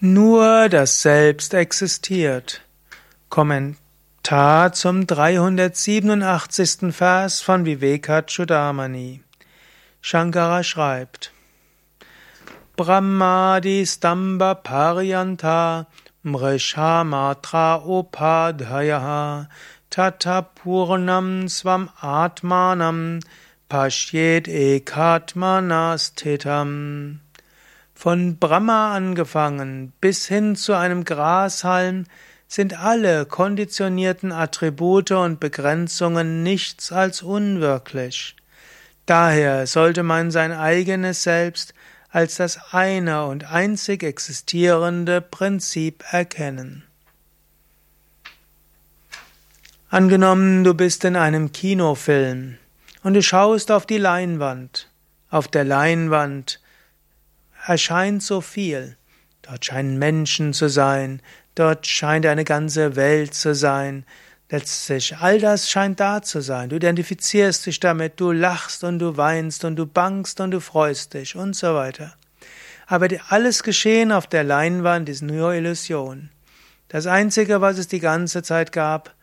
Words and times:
Nur 0.00 0.68
das 0.68 1.02
Selbst 1.02 1.54
existiert. 1.54 2.60
Kommentar 3.30 4.72
zum 4.72 5.08
387. 5.08 6.94
Vers 6.94 7.40
von 7.40 7.66
Vivekachudamani. 7.66 9.24
Shankara 10.00 10.62
schreibt: 10.62 11.32
Brahmadi 12.76 13.84
Stamba 13.84 14.54
Paryanta 14.54 15.88
Mrisha 16.22 17.02
Matra 17.02 17.82
Upadhyaha 17.84 19.48
Tata 19.90 20.48
Swam 21.48 21.90
Atmanam 22.00 23.18
Pashyet 23.68 24.46
Ekatmanastitam 24.46 27.18
von 27.98 28.38
Brahma 28.38 28.94
angefangen 28.94 29.92
bis 30.00 30.28
hin 30.28 30.54
zu 30.54 30.72
einem 30.72 31.02
Grashalm 31.02 32.04
sind 32.46 32.78
alle 32.78 33.26
konditionierten 33.26 34.30
Attribute 34.30 35.10
und 35.10 35.40
Begrenzungen 35.40 36.44
nichts 36.44 36.92
als 36.92 37.22
unwirklich. 37.22 38.36
Daher 39.04 39.66
sollte 39.66 40.04
man 40.04 40.30
sein 40.30 40.52
eigenes 40.52 41.24
Selbst 41.24 41.74
als 42.08 42.36
das 42.36 42.72
eine 42.72 43.26
und 43.26 43.50
einzig 43.50 44.04
existierende 44.04 45.20
Prinzip 45.20 46.04
erkennen. 46.12 46.84
Angenommen, 49.90 50.62
du 50.62 50.72
bist 50.72 51.04
in 51.04 51.16
einem 51.16 51.50
Kinofilm 51.50 52.58
und 53.02 53.14
du 53.14 53.24
schaust 53.24 53.72
auf 53.72 53.86
die 53.86 53.98
Leinwand. 53.98 54.88
Auf 55.30 55.48
der 55.48 55.64
Leinwand 55.64 56.60
erscheint 57.68 58.22
so 58.22 58.40
viel. 58.40 58.96
Dort 59.42 59.64
scheinen 59.64 59.98
Menschen 59.98 60.52
zu 60.52 60.68
sein, 60.68 61.22
dort 61.54 61.86
scheint 61.86 62.26
eine 62.26 62.44
ganze 62.44 62.96
Welt 62.96 63.34
zu 63.34 63.54
sein. 63.54 64.04
Letztlich, 64.50 65.18
all 65.18 65.38
das 65.38 65.70
scheint 65.70 66.00
da 66.00 66.22
zu 66.22 66.40
sein. 66.40 66.70
Du 66.70 66.76
identifizierst 66.76 67.66
dich 67.66 67.80
damit, 67.80 68.18
du 68.18 68.32
lachst 68.32 68.82
und 68.84 68.98
du 68.98 69.18
weinst 69.18 69.64
und 69.64 69.76
du 69.76 69.86
bangst 69.86 70.40
und 70.40 70.52
du 70.52 70.60
freust 70.60 71.12
dich 71.12 71.36
und 71.36 71.54
so 71.54 71.74
weiter. 71.74 72.14
Aber 72.86 73.08
alles 73.28 73.62
Geschehen 73.62 74.12
auf 74.12 74.26
der 74.26 74.44
Leinwand 74.44 75.10
ist 75.10 75.20
nur 75.20 75.52
Illusion. 75.52 76.30
Das 76.88 77.06
Einzige, 77.06 77.60
was 77.60 77.76
es 77.76 77.88
die 77.88 78.00
ganze 78.00 78.42
Zeit 78.42 78.72
gab, 78.72 79.14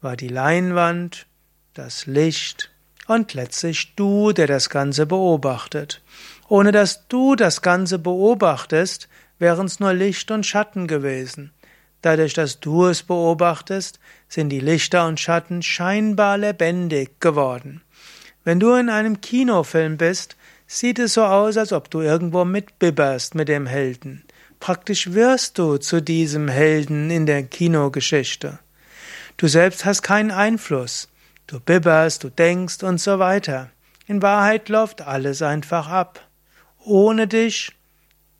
war 0.00 0.16
die 0.16 0.28
Leinwand, 0.28 1.26
das 1.74 2.06
Licht 2.06 2.70
und 3.06 3.34
letztlich 3.34 3.94
du, 3.94 4.32
der 4.32 4.46
das 4.46 4.70
Ganze 4.70 5.04
beobachtet. 5.04 6.00
Ohne 6.50 6.72
dass 6.72 7.06
du 7.06 7.36
das 7.36 7.62
Ganze 7.62 8.00
beobachtest, 8.00 9.08
wären 9.38 9.66
es 9.66 9.78
nur 9.78 9.92
Licht 9.94 10.32
und 10.32 10.44
Schatten 10.44 10.88
gewesen. 10.88 11.52
Dadurch, 12.02 12.34
dass 12.34 12.58
du 12.58 12.86
es 12.86 13.04
beobachtest, 13.04 14.00
sind 14.28 14.48
die 14.48 14.58
Lichter 14.58 15.06
und 15.06 15.20
Schatten 15.20 15.62
scheinbar 15.62 16.38
lebendig 16.38 17.20
geworden. 17.20 17.82
Wenn 18.42 18.58
du 18.58 18.74
in 18.74 18.88
einem 18.88 19.20
Kinofilm 19.20 19.96
bist, 19.96 20.36
sieht 20.66 20.98
es 20.98 21.14
so 21.14 21.22
aus, 21.22 21.56
als 21.56 21.72
ob 21.72 21.88
du 21.88 22.00
irgendwo 22.00 22.44
mitbibberst 22.44 23.36
mit 23.36 23.46
dem 23.46 23.66
Helden. 23.66 24.24
Praktisch 24.58 25.12
wirst 25.12 25.56
du 25.56 25.76
zu 25.76 26.02
diesem 26.02 26.48
Helden 26.48 27.12
in 27.12 27.26
der 27.26 27.44
Kinogeschichte. 27.44 28.58
Du 29.36 29.46
selbst 29.46 29.84
hast 29.84 30.02
keinen 30.02 30.32
Einfluss. 30.32 31.08
Du 31.46 31.60
bibberst, 31.60 32.24
du 32.24 32.28
denkst 32.28 32.82
und 32.82 33.00
so 33.00 33.20
weiter. 33.20 33.70
In 34.08 34.20
Wahrheit 34.20 34.68
läuft 34.68 35.02
alles 35.02 35.42
einfach 35.42 35.88
ab. 35.88 36.26
Ohne 36.84 37.26
dich 37.26 37.72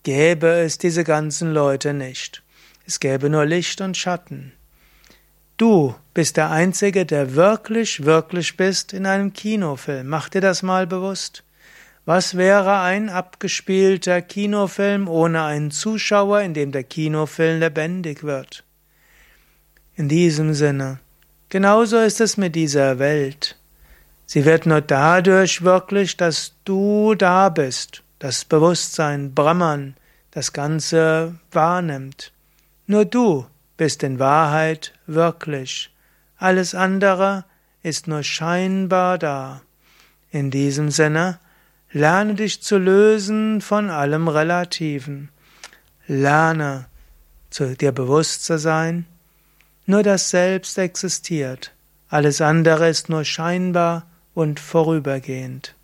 gäbe 0.03 0.49
es 0.49 0.79
diese 0.79 1.05
ganzen 1.05 1.53
Leute 1.53 1.93
nicht. 1.93 2.43
Es 2.87 2.99
gäbe 2.99 3.29
nur 3.29 3.45
Licht 3.45 3.83
und 3.83 3.99
Schatten. 3.99 4.53
Du 5.59 5.95
bist 6.15 6.39
der 6.39 6.51
Einzige, 6.51 7.05
der 7.05 7.35
wirklich, 7.35 8.05
wirklich 8.07 8.57
bist 8.57 8.95
in 8.95 9.05
einem 9.05 9.34
Kinofilm. 9.34 10.06
Mach 10.06 10.31
dir 10.31 10.41
das 10.41 10.62
mal 10.62 10.87
bewusst. 10.87 11.45
Was 12.06 12.34
wäre 12.39 12.81
ein 12.81 13.11
abgespielter 13.11 14.23
Kinofilm 14.23 15.06
ohne 15.06 15.45
einen 15.45 15.71
Zuschauer, 15.71 16.41
in 16.41 16.55
dem 16.55 16.73
der 16.73 16.84
Kinofilm 16.84 17.61
lebendig 17.61 18.23
wird? 18.23 18.65
In 19.97 20.09
diesem 20.09 20.55
Sinne, 20.55 20.99
genauso 21.50 21.99
ist 21.99 22.23
es 22.23 22.39
mit 22.39 22.56
dieser 22.56 22.99
Welt. 22.99 23.59
Sie 24.25 24.47
wird 24.47 24.65
nur 24.65 24.81
dadurch 24.81 25.61
wirklich, 25.61 26.17
dass 26.17 26.55
du 26.65 27.15
da 27.15 27.50
bist 27.50 28.03
das 28.20 28.44
Bewusstsein 28.44 29.34
Brahman 29.34 29.97
das 30.31 30.53
Ganze 30.53 31.34
wahrnimmt. 31.50 32.32
Nur 32.86 33.04
du 33.04 33.47
bist 33.76 34.03
in 34.03 34.19
Wahrheit 34.19 34.92
wirklich. 35.06 35.91
Alles 36.36 36.75
andere 36.75 37.44
ist 37.82 38.06
nur 38.06 38.22
scheinbar 38.22 39.19
da. 39.19 39.62
In 40.31 40.50
diesem 40.50 40.91
Sinne, 40.91 41.41
lerne 41.91 42.34
dich 42.34 42.62
zu 42.62 42.78
lösen 42.78 43.60
von 43.60 43.91
allem 43.91 44.28
Relativen. 44.28 45.31
Lerne 46.06 46.87
zu 47.48 47.75
dir 47.75 47.92
bewusst 47.92 48.44
zu 48.44 48.58
sein, 48.58 49.06
nur 49.87 50.02
das 50.02 50.31
Selbst 50.31 50.78
existiert. 50.78 51.72
Alles 52.08 52.41
andere 52.41 52.88
ist 52.88 53.08
nur 53.08 53.25
scheinbar 53.25 54.06
und 54.34 54.60
vorübergehend. 54.60 55.75